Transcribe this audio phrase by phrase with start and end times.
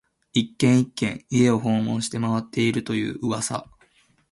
[0.33, 3.69] 一軒、一軒、家を訪問して回っていると言う噂